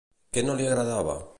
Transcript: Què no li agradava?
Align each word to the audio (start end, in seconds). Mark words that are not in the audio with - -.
Què 0.37 0.43
no 0.47 0.55
li 0.61 0.67
agradava? 0.71 1.19